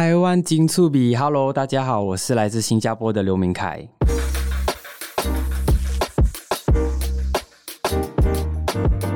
[0.00, 3.86] 台湾金醋比，Hello，大家好，我是来自新加坡的刘明凯。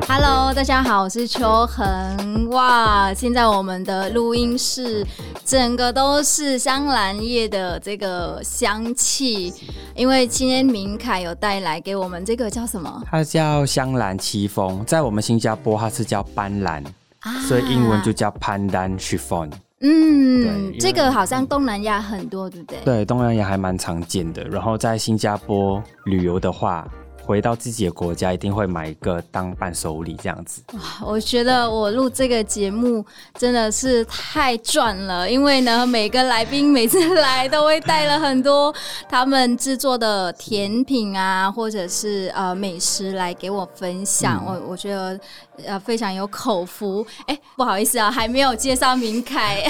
[0.07, 2.51] Hello，大家好，我是秋恒。
[2.51, 5.07] 哇，现在我们的录音室
[5.43, 9.55] 整个都是香兰叶的这个香气，
[9.97, 13.03] 因为今天明凯有带来给我们这个叫什么？
[13.11, 16.85] 它叫香兰七风，在我们新加坡它是叫斑兰，
[17.21, 19.51] 啊、所以英文就叫 Pandan Chiffon。
[19.87, 22.81] 嗯，这个好像东南亚很多，对不对？
[22.85, 24.43] 对，东南亚还蛮常见的。
[24.45, 26.89] 然后在新加坡旅游的话，
[27.25, 30.63] 回到自己的国家，一定会买一个当伴手礼这样子。
[30.75, 33.05] 哇，我觉得我录这个节目
[33.39, 38.75] 真的是太赚了，因为呢，每个来宾每次来都会带了很多
[39.09, 44.45] 他们制作的甜品啊，或者是呃美食来给我分享。
[44.47, 45.19] 嗯、我我觉得
[45.65, 47.05] 呃非常有口福。
[47.27, 49.63] 哎，不好意思啊，还没有介绍明凯，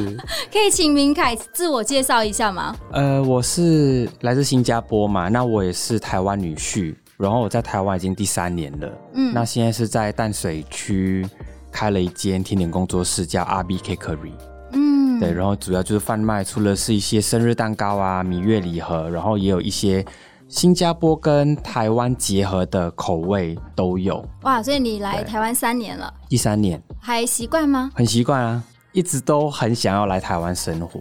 [0.50, 2.74] 可以请明凯自我介绍一下吗？
[2.90, 6.94] 呃，我是来自新加坡嘛，那我也是台湾女婿。
[7.22, 11.24] 然后我在台湾已经第三年了，嗯，那现在是在淡水区
[11.70, 14.32] 开了一间甜点工作室，叫 R B Cakery，
[14.72, 20.04] 嗯，对，然后主要就是贩卖，除了是一些生日蛋糕啊、蜜月礼盒，然后也有一些
[20.48, 24.28] 新加坡跟台湾结合的口味都有。
[24.42, 26.82] 哇，所以你来台湾三年了，第三年。
[26.98, 27.92] 还习惯吗？
[27.94, 31.00] 很习惯啊，一直都很想要来台湾生活。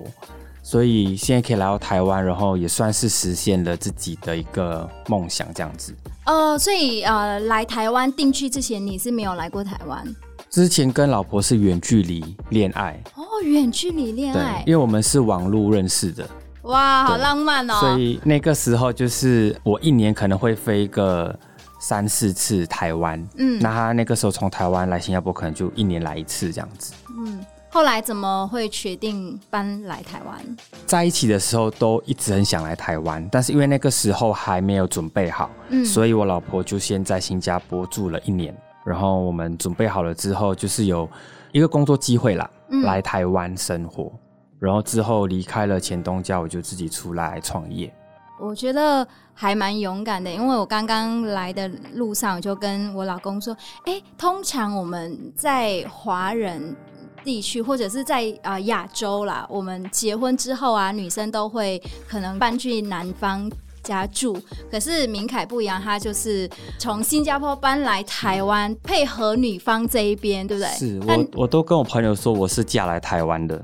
[0.63, 5.93] 所以现在可以来到台湾，然后也算是实现了自己的一个梦想，这样子。
[6.25, 10.05] 呃，所以呃，来台湾定居之前，你是没有来过台湾？
[10.49, 13.01] 之前跟老婆是远距离恋爱。
[13.15, 14.61] 哦，远距离恋爱。
[14.63, 16.29] 对，因为我们是网络认识的。
[16.63, 17.73] 哇，好浪漫哦！
[17.79, 21.35] 所以那个时候就是我一年可能会飞个
[21.79, 23.27] 三四次台湾。
[23.37, 26.93] 嗯，那他那个时候从台湾来新加坡，可能就一年来一次这样子。
[27.17, 27.43] 嗯。
[27.73, 30.58] 后来怎么会决定搬来台湾？
[30.86, 38.53] 在一起的时候都一直很想来台湾，但是因为那个时候还没有准备好，嗯，所以我老婆就先在新加坡住了一年，
[38.84, 41.09] 然后我们准备好了之后，就是有
[41.53, 44.12] 一个工作机会啦，嗯，来台湾生活，
[44.59, 47.90] 然后之后离开了前东家，我就自己出来创业。
[48.38, 56.75] 我觉得还蛮勇敢的，因为我刚刚来的路上我就跟我老公说，哎，通常我们在华人。
[57.23, 63.49] 地区或者是在啊亚洲啦，我们结婚之后啊，女生都会可能搬去男方
[63.83, 64.37] 家住。
[64.69, 70.69] 可是明凯不一样，他就是从新加坡搬来台湾，配合女方这一边，对不对？
[70.71, 73.63] 是我我都跟我朋友说我是嫁来台湾的，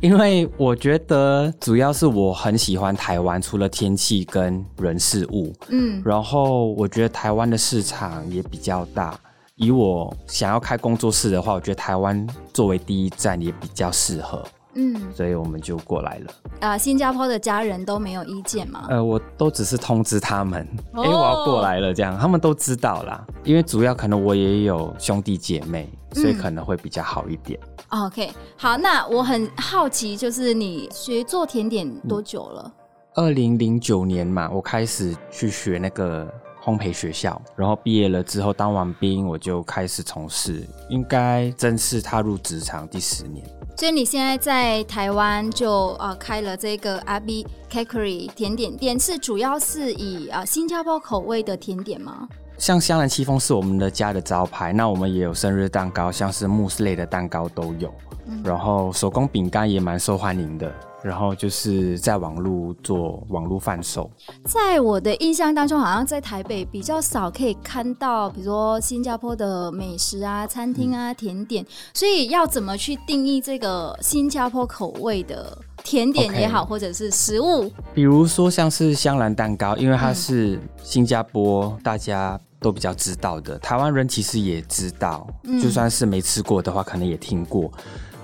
[0.00, 9.18] 因为我觉得主要是我很喜欢台湾，除了天气跟人事物，嗯，然后我觉得台湾的市场也比较大。
[9.58, 12.24] 以我想要开工作室的话，我觉得台湾
[12.54, 14.40] 作为第一站也比较适合，
[14.74, 16.32] 嗯，所以我们就过来了。
[16.60, 18.86] 啊、呃，新加坡的家人都没有意见吗？
[18.88, 23.26] 呃，我都只是通知他们，哎、欸，我要过来了，这样他们都知道啦。
[23.42, 27.58] 因为主要可能我也有兄弟姐妹，所以可能会比较好一点。
[27.88, 32.72] 嗯、OK，好，那我很好奇，就是你学做甜点多久了？
[33.14, 36.32] 二零零九年嘛，我开始去学那个。
[36.68, 43.42] 烘焙学校，然后毕业了之后当完兵，我就开始从事，应该正式踏入职场第十年。
[43.78, 52.28] 所以你现在在台湾就呃开了这个阿 B Cakery 甜点店，是主要是以啊、新加坡口味的甜点吗？
[52.58, 57.92] 像香兰戚风是我们的家的招牌，那我们也有生日蛋糕，像是慕斯类的蛋糕都有，
[58.26, 60.70] 嗯、然后手工饼干也蛮受欢迎的。
[61.00, 64.10] 然后就是在网络做网络贩售。
[64.44, 71.64] 在我的印象当中，好像在台北比较少可以看到，比如说新加坡的美食啊、餐厅啊、甜点。
[71.94, 77.70] 所以要怎么去定义这个新加坡口味的甜点也好，或者是食物？
[77.94, 85.26] 比如说像是香兰蛋糕，因为它是新加坡大家都比较知道的，台湾人其实也知道，
[85.62, 87.70] 就算是没吃过的话，可能也听过。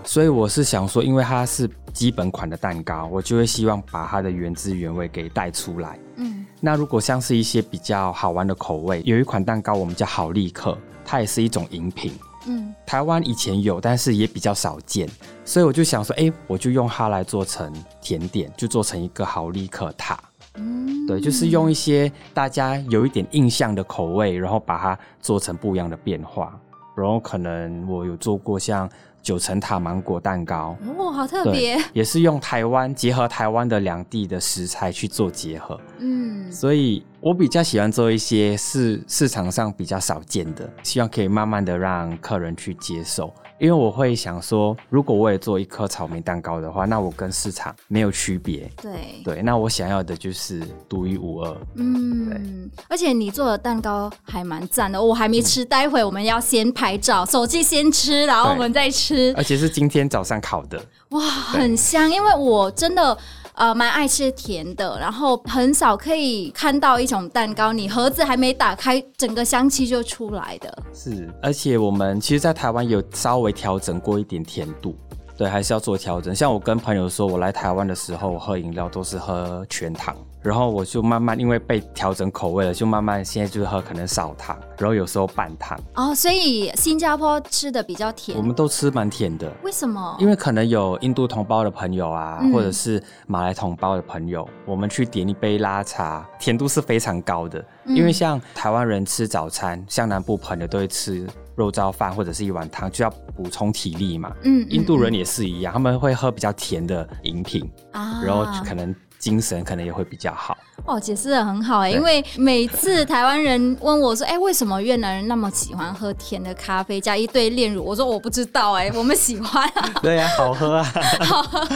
[0.04, 5.98] 所以我是想说，因为它是基本款的蛋糕，我就会希望把它的原汁原味给带出来。
[6.16, 10.76] 嗯，那如果像是一些比较好玩的口味，有一款蛋糕我们叫好立克，
[11.06, 12.12] 它也是一种饮品。
[12.46, 15.08] 嗯，台湾以前有，但是也比较少见，
[15.46, 17.72] 所以我就想说，哎，我就用它来做成
[18.02, 20.20] 甜点，就做成一个好立克塔。
[20.56, 26.58] 嗯，对，就是用一些大家有一点印象的口味，然后把它做成不一样的变化。
[26.96, 28.88] 然后可能我有做过像。
[29.24, 48.70] 九层塔芒果蛋糕哦，好特别，也是用台湾结合台湾的两地的食材去做结合，嗯，所以我比较喜欢做一些市市场上比较少见的，希望可以慢慢的让客人去接受，因为我会想说，如果我也做一颗草莓蛋糕的话，那我跟市场没有区别。
[48.82, 51.56] 对对，那我想要的就是独一无二。
[51.76, 52.84] 嗯，对。
[52.88, 59.32] 而且你做的蛋糕还蛮赞的，我还没吃，嗯、待会我们要先拍照，手机先吃，然后我们再吃。
[59.36, 60.84] 而且是今天早上烤的。
[61.10, 63.16] 哇，很香，因为我真的。
[63.54, 70.82] 呃，蛮爱吃甜的，然后很少可以看到一种蛋糕，你盒子还没打开，整个香气就出来的。
[70.92, 74.96] 是，而且我们其实，在台湾有稍微调整过一点甜度。
[75.36, 76.32] 对，还是要做调整。
[76.32, 85.80] 像我跟朋友说，我来台湾的时候，我喝饮料都是喝全糖，然后我就慢慢因为被调整口味了，就慢慢现在就是喝可能少糖，然后有时候半糖。
[85.94, 88.36] 哦，所以新加坡吃的比较甜。
[88.36, 89.50] 我们都吃蛮甜的。
[89.62, 90.16] 为什么？
[90.20, 97.64] 因为可能有印度同胞的朋友啊，嗯、或者是马来同胞的朋友，我们去点一杯拉茶，甜度是非常高的。
[97.86, 101.26] 嗯、因为像台湾人吃早餐，像南部朋友都会吃。
[101.56, 104.32] 肉燥饭或者是一碗汤就要补充体力嘛。
[104.42, 108.92] 嗯，嗯，印度人也是一样，他们会喝比较甜的饮品啊，然后可能
[109.24, 110.54] 精神可能也会比较好。
[110.84, 120.84] 哦，解释的很好哎，因为每次台湾人问我说：“哎，为什么越南人那么喜欢喝甜的咖啡加一堆炼乳？”我说：“我不知道哎， 我们喜欢啊。”对呀，好喝啊，
[121.24, 121.66] 好喝。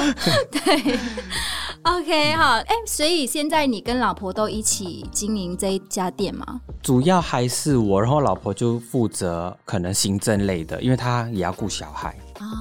[0.50, 0.98] 对
[1.84, 6.60] ，OK 好，哎，所以现在你跟老婆都一起经营这一家店吗？
[6.82, 12.14] 主要还是我，然后老婆就负责可能行政类的，因为她也要顾小孩。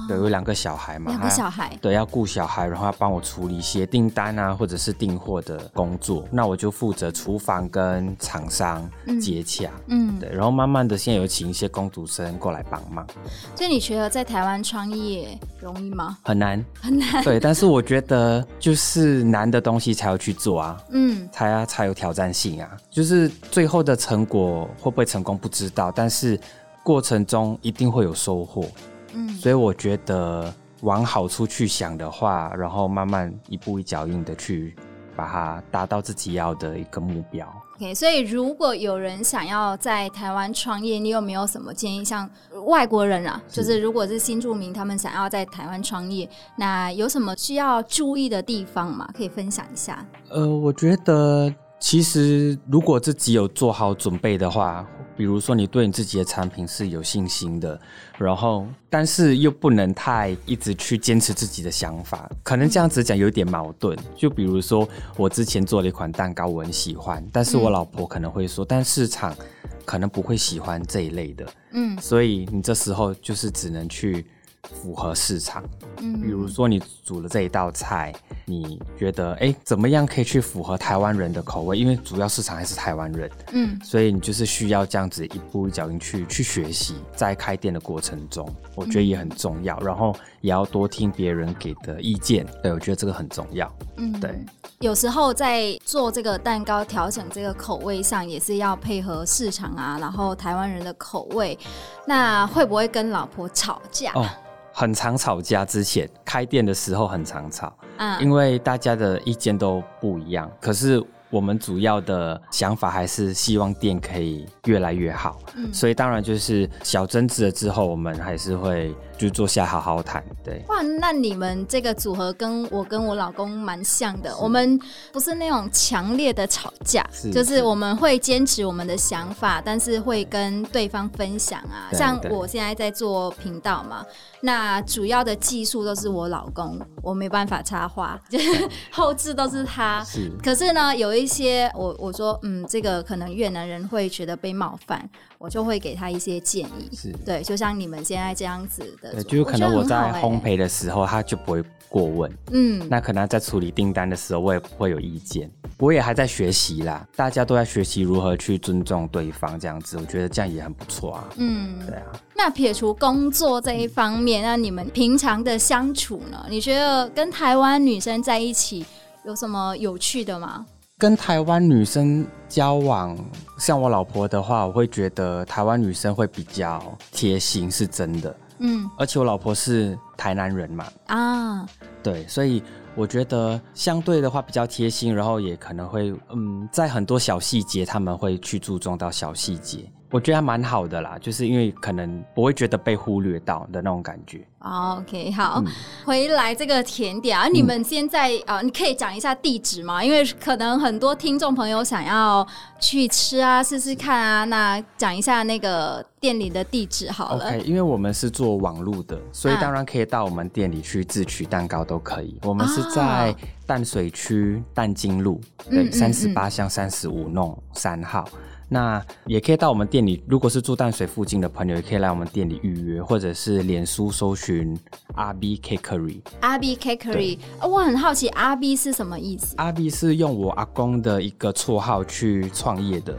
[0.06, 8.88] 对，有两个小孩嘛，两个小孩，对，要顾小孩，然后要帮我处理一些订单啊，或者是订货的工作，那我就负责厨房跟厂商
[9.20, 13.06] 接洽，嗯，对，然后慢慢的现在有请一些工读生过来帮忙。
[13.54, 16.18] 所以你觉得在台湾创业容易吗？
[16.22, 17.22] 很难，很难。
[17.24, 26.38] 对，但是我觉得就是难的东西才要去做啊，嗯，才才有挑战性啊，就是最后的成果会不会成功不知道，但是
[26.82, 28.64] 过程中一定会有收获。
[29.12, 30.52] 嗯，所以我觉得
[30.82, 34.76] 往好处去想的话，然后慢慢一步一脚印的去
[35.16, 37.46] 把它达到自己要的一个目标。
[37.76, 42.04] OK，所以如果有人想要在台湾创业，你有没有什么建议？
[42.04, 42.28] 像
[42.66, 49.08] 外国人啊，就是如果是新住民，他们想要在台湾创业，那有什么需要注意的地方吗？
[49.16, 50.04] 可以分享一下。
[50.28, 54.86] 呃，我觉得其实如果自己有做好准备的话。
[55.16, 57.76] 比如说，你对你自己的产品是有信心的，
[58.18, 63.98] 然后但是又不能太一直去坚持自己的想法，可能这样子讲有点矛盾。
[64.14, 69.36] 就比如说，我之前做了一款蛋糕，我很喜欢，但是我老婆可能会说，但市场
[69.84, 74.24] 可能不会喜欢这一类的，嗯，所以你这时候就是只能去。
[74.64, 75.62] 符合市场，
[75.98, 78.12] 嗯，比如说你煮了这一道菜，
[78.44, 81.78] 你觉得哎，怎么样可以去符合台湾人的口味？
[81.78, 94.44] 因为主要市场还是台湾人，嗯，所以你就是需要这样子一步一脚印去去学习，在开店的过程中，我觉得也很重要，嗯，然后也要多听别人给的意见，对，我觉得这个很重要，嗯，对。
[94.80, 101.58] 有时候在做这个蛋糕调整这个口味上，也是要配合市场啊，然后台湾人的口味，
[102.06, 104.12] 那会不会跟老婆吵架？
[104.14, 104.24] 哦
[104.70, 118.94] 很常吵架，之前开店的时候很常吵，嗯，因为大家的意见都不一样，可是我们主要的想法还是希望店可以越来越好，嗯，所以当然就是小争执了之后，我们还是会。
[119.18, 120.62] 就坐下好好谈，对。
[120.68, 124.34] 哇，那你们这个组合跟我跟我老公蛮像的。
[124.38, 124.78] 我们
[125.12, 131.90] 不是那种强烈的吵架，就是我们会坚持我们的想法，但是会跟对方分享啊。
[131.92, 134.04] 像我现在在做频道嘛，
[134.40, 140.04] 那主要的技术都是我老公，我没办法插话， 就是后置都是他。
[140.04, 140.30] 是。
[140.40, 145.10] 可是呢，有一些我我说，嗯，这个可能越南人会觉得被冒犯。
[145.38, 162.04] 我就会给他一些建议，是对，就像你们现在这样子的，对，就是可能我在烘焙的时候，他就不会过问，嗯，那可能在处理订单的时候，我也不会有意见，我也还在学习啦，大家都在学习如何去尊重对方，这样子，我觉得这样也很不错啊，嗯，对啊。
[162.36, 166.44] 那撇除工作这一方面，那你们平常的相处呢？
[166.50, 168.84] 你觉得跟台湾女生在一起
[169.24, 170.66] 有什么有趣的吗？
[170.98, 173.16] 跟台湾女生交往，
[173.56, 178.34] 像我老婆的话，我会觉得台湾女生会比较贴心，是真的。
[178.58, 181.66] 嗯，而且我老婆是台南人嘛，啊，
[182.02, 182.62] 对，所以
[182.94, 194.40] 我觉得相对的话比较贴心，然后也可能会，嗯，在很多小细节他们会去注重到小细节，我觉得还蛮好的啦，就是因为可能不会觉得被忽略到的那种感觉。
[194.60, 195.72] OK，好，嗯、
[196.04, 200.02] 回来这个甜点啊，你们现在啊、嗯呃，你可以讲一下地址吗？
[200.02, 202.46] 因为可能很多听众朋友想要
[202.80, 207.46] 去吃啊，试试看啊，那讲一下那个店里的地址好了。
[207.46, 212.38] OK，因为我们是做网路的，所以当然可以到我们店里去自取蛋糕都可以。
[212.40, 213.34] 啊、我们是在
[213.66, 218.26] 淡水区淡金路，对，三十八巷三十五弄三号。
[218.68, 224.78] 那也可以到我们店里，如果是住淡水附近的朋友，也可以来我们店里预约，或者是脸书搜寻
[225.14, 226.20] 阿 B Cakery。
[226.40, 229.54] 阿 B Cakery，我很好奇阿 B 是什么意思？
[229.56, 233.16] 阿 B 是用我阿公的一个绰号去创业的，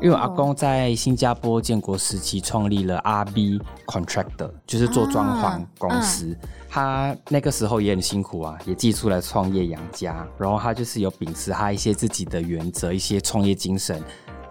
[0.00, 6.32] 因为阿公在新加坡建国时期创立了阿 B Contractor，就是做装潢公司。
[6.32, 14.02] 啊嗯、他那个时候也很辛苦啊，也自己出来创业养家，然后他就是有秉持他一些自己的原则，一些创业精神。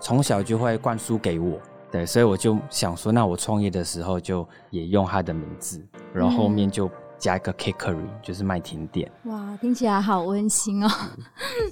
[0.01, 1.59] 从小就会灌输给我，
[1.91, 5.79] 对，所以我就想说，那我创业的时候就也用他的名字，
[6.11, 6.89] 然后后面就
[7.19, 9.09] 加一个 Cakery，就是卖甜点。
[9.25, 10.89] 哇，听起来好温馨哦。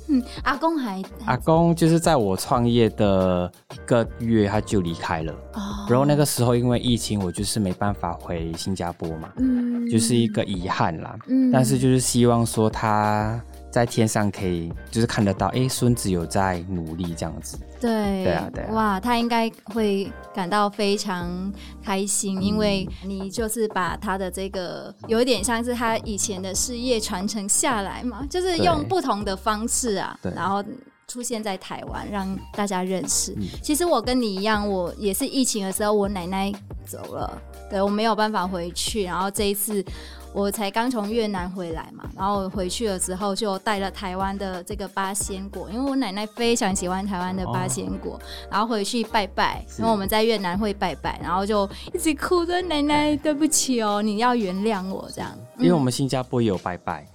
[0.10, 11.18] 嗯、 阿公还阿公就是在我创业的一个月他就离开了，哦、然后那个时候因为疫情，我就是没办法回新加坡嘛，嗯，就是一个遗憾啦。
[11.28, 13.42] 嗯，但是就是希望说他。
[13.72, 17.58] 在天上可以就是看得到，哎，孙子有在努力这样子。
[17.80, 18.74] 对，对啊，对啊。
[18.74, 30.64] 哇，他应该会感到非常开心，嗯、因为你就是把他的这个有一点像是他以前的事业传承下来嘛，就是用不同的方式啊，对然后
[31.08, 33.34] 出现在台湾让大家认识。
[33.38, 36.52] 嗯、其实我跟你一样，我也是疫情的时候，我奶奶
[36.86, 39.86] 走了，对，我没有办法回去，然后这一次。
[40.32, 48.22] 我才刚从越南回来嘛，然后回去了之后就带了台湾的这个八仙果，因为我奶奶非常喜欢台湾的八仙果，哦、
[48.52, 55.32] 然后回去拜拜，因为我们在越南会拜拜，然后就一直哭着奶奶对不起哦，你要原谅我这样。
[55.58, 57.06] 因为我们新加坡也有拜拜，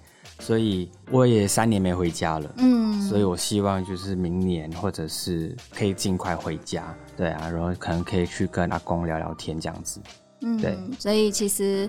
[0.40, 10.00] 所以我也三年没回家了，嗯，所以我希望就是明年或者是可以尽快回家，对啊，然后可能可以去跟阿公聊聊天这样子，
[10.44, 11.88] 嗯，对，所以其实。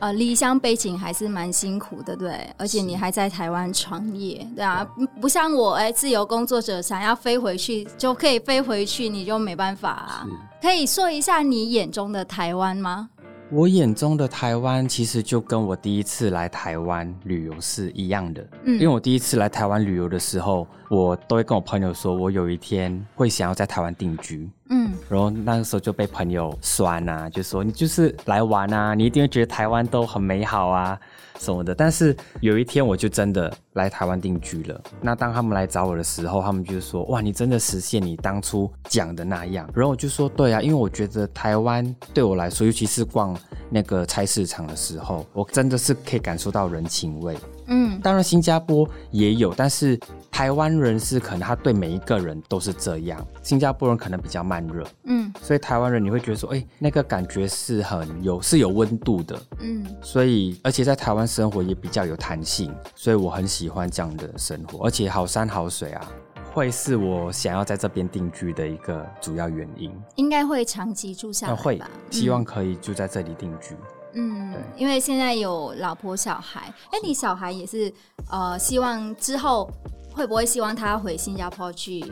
[0.00, 4.82] 呃，离乡背景还是蛮辛苦的，对，而且你还在台湾创业，对啊，
[5.20, 10.26] 不像我，哎，自由工作者想要飞回去就可以飞回去，你就没办法啊。
[10.62, 13.10] 可以说一下你眼中的台湾吗？
[13.50, 24.50] 我眼中的台湾其实就跟我第一次来台湾旅游是一样的，嗯，因为我第一次来台湾旅游的时候，我都会跟我朋友说，我有一天会想要在台湾定居。
[24.70, 30.98] 嗯，然后那个时候就被朋友酸啊，就说你就是来玩啊，你一定会觉得台湾都很美好啊
[31.38, 31.72] 什么的。
[31.72, 34.80] 但是有一天我就真的来台湾定居了。
[35.00, 43.36] 那当他们来找我的时候，他们就说：“哇，你真的实现你当初讲的那样。”然后我就说：“对啊，因为我觉得台湾对我来说，尤其是逛
[43.68, 47.36] 那个菜市场的时候，我真的是可以感受到人情味。”
[47.72, 49.96] 嗯，当然新加坡也有，但是
[50.30, 66.12] 台湾人是可能他对每一个人都是这样，新加坡人可能比较慢热，嗯，所以台湾人你会觉得说，哎、欸，那个感觉是很有是有温度的，嗯，所以而且在台湾生活也比较有弹性，所以我很喜欢这样的生活，而且好山好水啊，
[66.54, 71.60] 会是我想要在这边定居的一个主要原因，应该会长期住下来吧？
[71.60, 73.74] 会，希望可以住在这里定居。
[74.12, 77.92] 嗯因为现在有老婆小孩，哎，你小孩也是，
[78.28, 79.70] 呃，希望之后
[80.12, 82.04] 会不会希望他回新加坡去？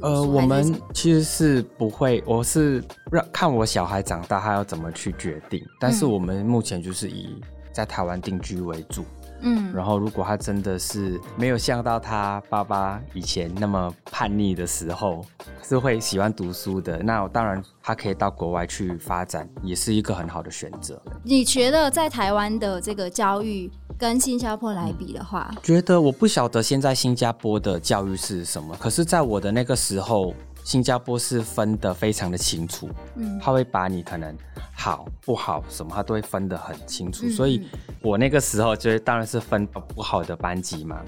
[0.00, 5.60] 呃，我们其实是不会，我是让看我小孩长大，他要怎么去决定。
[5.80, 7.40] 但是我们目前就是以
[7.72, 9.04] 在台湾定居为主。
[9.40, 15.24] 嗯，然后如果他真的是没有像到他爸爸以前那么叛逆的时候，
[15.62, 21.00] 是会喜欢读书的，那当然他可以到国外去发展，也是一个很好的选择。
[21.22, 30.34] 你觉得在台湾的这个教育跟新加坡来比的话，嗯，觉得我不晓得现在新加坡的教育是什么，可是在我的那个时候。
[30.64, 34.36] 新加坡是分得非常的清楚，嗯，他会把你可能
[34.74, 37.24] 好不好什么，他都会分得很清楚。
[37.24, 37.66] 嗯、所以
[38.02, 41.00] 我那个时候就当然是分不好的班级嘛，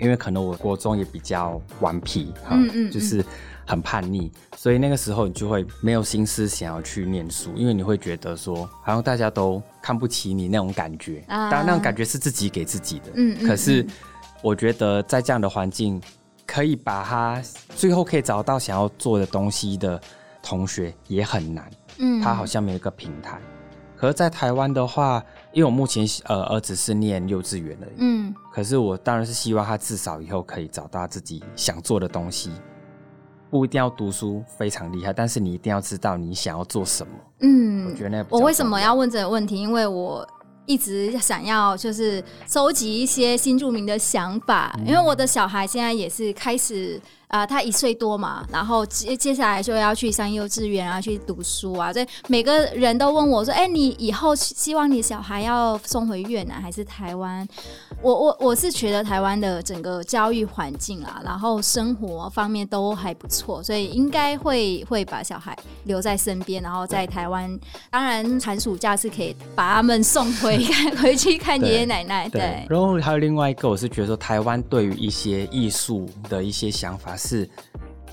[0.00, 3.24] 因为可能我国中也比较顽皮，嗯嗯，就是
[3.66, 13.86] 很叛逆，所以那个时候你就会没有心思想要去念书，因为你会觉得说好像大家都看不起你那种感觉，当然那种感觉是自己给自己的，嗯，可是
[14.42, 16.00] 我觉得在这样的环境。
[16.46, 17.42] 可以把他
[17.74, 19.98] 最后可以找到想要做的东西的
[20.42, 23.40] 同学也很难，嗯，他好像没有一个平台。
[23.96, 32.52] 可是，在台湾的话，因为我目前呃儿子是念幼稚园而已，嗯，可是我当然是希望他至少以后可以找到自己想做的东西，
[33.50, 37.12] 不一定要读书非常厉害，但是你一定要知道你想要做什么。
[37.40, 39.56] 嗯，我觉得那我为什么要问这个问题？
[39.56, 40.26] 因为我。
[40.66, 46.98] 一直想要就是收集一些新著名的想法，因为我的小孩现在也是开始。
[47.28, 51.92] 啊、呃，他一岁多嘛，然后接接下来就要去上幼稚园啊，去读书啊。
[51.92, 57.46] 所以每个人都问我说：“哎、欸，你以后希望你小孩要送回越南还是台湾？”
[58.02, 67.58] 我我我是觉得台湾的整个教育环境啊，然后生活方面都还不错，所以应该会会把小孩留在身边，然后在台湾。
[67.90, 72.28] 当然，寒暑假是可以把他们送回看 回去看爷爷奶奶。
[72.28, 77.13] 对，对，然后还有另外一个，我是觉得说台湾对于一些艺术的一些想法。
[77.16, 77.48] 是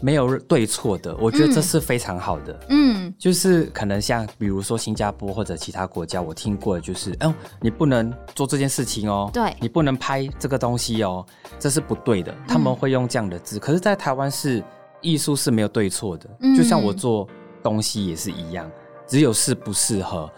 [0.02, 2.60] 没有对错的，我觉得这是非常好的。
[2.70, 11.26] 嗯，就是可能像比如说新加坡或者其他国家，我听过的就是，哦，你不能做这件事情哦，对，你不能拍这个东西哦，
[11.60, 12.36] 这是不对的。
[12.48, 14.64] 他们会用这样的字，嗯、可是，在台湾是
[15.02, 16.30] 艺术是没有对错的。
[16.40, 17.28] 嗯、就像我做
[17.62, 18.70] 东西也是一样，
[19.06, 20.32] 只有适不适合，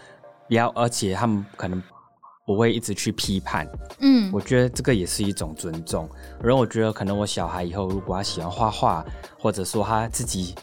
[0.50, 1.82] 然后而且他们可能。
[2.46, 3.68] 不会一直去批判，
[4.00, 6.10] 嗯，我觉得这个也是一种尊重。
[6.42, 9.06] 然后我觉得可能我小孩以后如果他喜欢画画，
[9.40, 10.54] 或者说他自己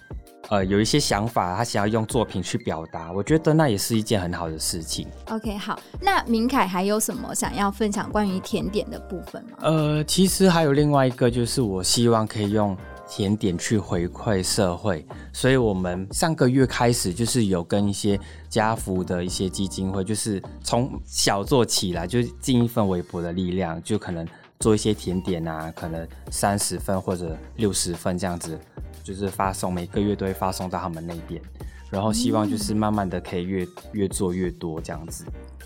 [0.50, 5.08] 呃有一些想法，他想要用作品去表达，我觉得那也是一件很好的事情。
[5.30, 9.56] OK，好，那明凯还有什么想要分享关于甜点的部分吗？
[9.62, 12.76] 呃，其实还有另外一个，就是我希望可以用。
[13.12, 24.25] 甜点去回馈社会，所以我们上个月开始就是有跟一些家福的一些基金会，就是从小做起来，就尽一份微薄的力量，就可能
[24.61, 28.57] 做一些甜点啊，可能三十份或者六十份这样子，
[29.02, 31.43] 就是发送，每个月都会发送到他们那边，
[31.90, 35.25] 然后希望就是慢慢的可以越越做越多这样子。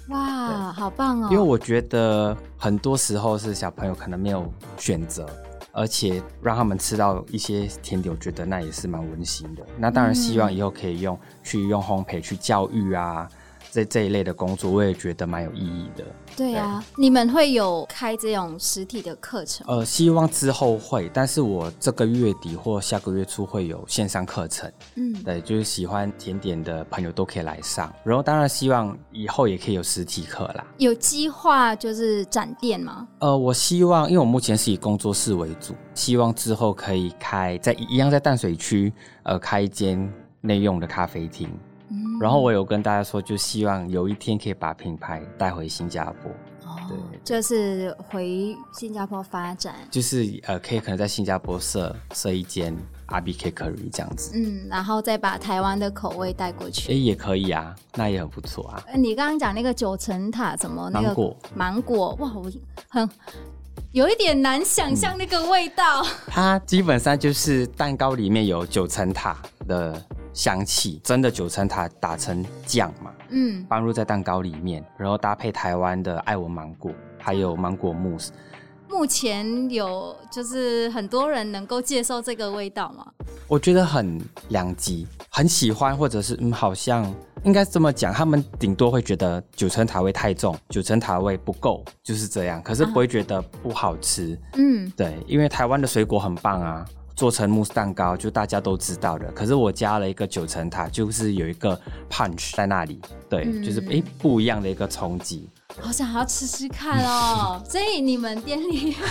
[0.08, 1.28] 哇，好棒哦！
[1.30, 5.28] 因为我觉得很多时候是小朋友可能没有选择。
[5.74, 9.66] 而且让他们吃到一些甜点，我觉得那也是蛮温馨的。
[9.76, 13.28] 那当然希望以后可以用、去用烘焙去教育啊。
[13.74, 16.04] 在这一类的工作，我也觉得蛮有意义的。
[16.36, 19.66] 对啊，对你们会有开这种实体的课程？
[19.66, 24.72] 呃，希望之后会，但是我这个月底或下个月初会有线上课程。
[24.94, 27.92] 嗯，对，就是喜欢甜点的朋友都可以来上。
[28.04, 30.64] 然后当然希望以后也可以有实体课啦。
[30.78, 33.08] 有计划就是展店吗？
[33.18, 38.92] 呃，我希望，因为我目前是以工作室为主，希望之后可以开在一样在淡水区，
[39.24, 40.08] 呃，开一间
[40.42, 41.50] 内用的咖啡厅。
[42.20, 46.30] 然后我有跟大家说，就希望有一天可以把品牌带回新加坡，
[46.64, 52.76] 哦、对，就是回新加坡发展，就是呃，可以可能在新加坡设设一间
[53.08, 58.82] RBK Curry 这样子，嗯，然后再把台湾的口味带过去，哎，也可以啊，那也很不错啊。
[58.94, 61.36] 你刚刚讲那个九层塔，怎么那个芒果？
[61.54, 62.50] 芒果哇，我
[62.88, 63.10] 很
[63.90, 66.02] 有一点难想象那个味道。
[66.02, 70.00] 嗯、它基本上就是蛋糕里面有九层塔的。
[70.34, 73.10] 香气真的九层塔打成酱嘛？
[73.30, 78.32] 嗯，放入在蛋糕里面，然后搭配台湾的爱文芒果，还有芒果慕斯。
[78.86, 83.04] 目前有就是很多人能够接受这个味道吗？
[83.48, 84.20] 我觉得很
[84.50, 92.62] 两极，很喜欢，或者是嗯，好像应该这么讲，他们顶多会觉得九层塔味太重，九层塔味不够，就是这样。
[92.62, 94.38] 可是不会觉得不好吃。
[94.54, 96.84] 嗯，对，因为台湾的水果很棒啊。
[97.16, 105.48] 做成慕斯蛋糕就大家都知道的，可是我加了一个九层塔，就是有一个 punch 在那里，对，嗯、就是诶、欸、不一样的一个冲击。
[105.80, 107.60] 好想要吃吃看哦！
[107.68, 108.96] 所以你们店里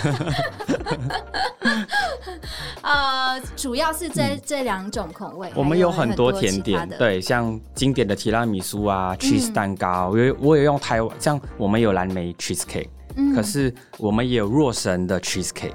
[2.80, 5.50] 呃，主要是这、嗯、这两种口味。
[5.54, 15.72] 我们有很多甜点，对，像经典的提拉米苏啊，cheese 蛋糕，我、嗯、我也用台湾，像我们有蓝莓 cheese cake，、嗯、可是我们也有若神的 cheese cake。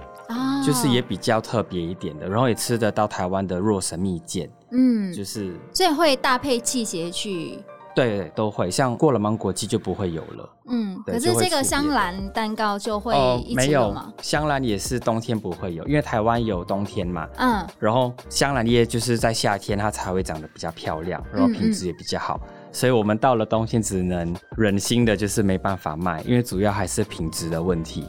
[0.65, 7.58] 就是也比较特别一点的，然后也吃得到台湾的若神蜜饯，嗯，就是所以会搭配气节去，
[7.96, 8.70] 对，都会。
[8.70, 11.02] 像过了芒果季就不会有了，嗯。
[11.06, 14.04] 可是这个香兰蛋糕就会一直有吗？
[14.06, 17.65] 哦，没有，香兰也是冬天不会有，因为台湾有冬天嘛，嗯。
[17.80, 22.39] 然后香兰叶就是在夏天它才会长得比较漂亮，然后品质也比较好，
[22.72, 28.06] 所以我们到了冬天只能忍心的就是没办法卖，因为主要还是品质的问题。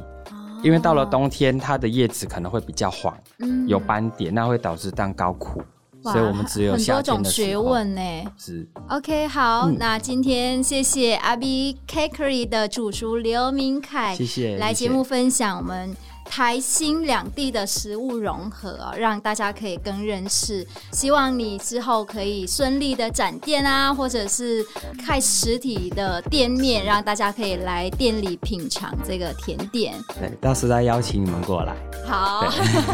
[0.62, 5.62] 因为到了冬天，它的叶子可能会比较黄，嗯，有斑点，那会导致蛋糕苦，
[6.02, 7.16] 所以我们只有夏天的时候。
[7.16, 8.00] 很多种学问呢。
[8.36, 8.68] 是。
[8.88, 15.96] OK，好，嗯，那今天谢谢阿 B Cakery 的主厨刘明凯，谢谢，来节目分享我们
[16.30, 20.64] 台新两地的食物融合哦，让大家可以更认识。
[20.92, 24.64] 希望你之后可以顺利的展店啊，或者是
[25.04, 29.92] 开实体的店面，让大家可以来店里品尝这个甜点。
[30.20, 31.74] 对，到时再邀请你们过来。
[32.06, 32.44] 好，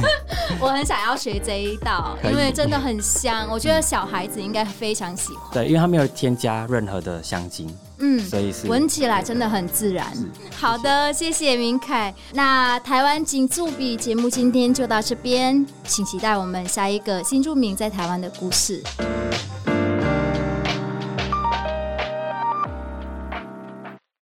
[0.59, 5.53] 我很想要学这一道， 因为真的很香，我觉得小孩子应该非常喜欢。
[5.53, 7.69] 对，因为它没有添加任何的香精。
[7.99, 10.07] 嗯，所以是闻起来真的很自然。
[10.55, 12.15] 好的，谢谢明凯。
[12.33, 18.83] 那台湾金注笔节目今天就到这边，请期待我们下一个新住民在台湾的故事。